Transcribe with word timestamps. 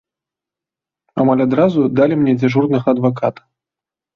Амаль 1.23 1.45
адразу 1.45 1.79
далі 1.99 2.15
мне 2.23 2.33
дзяжурнага 2.41 2.87
адваката. 2.99 3.41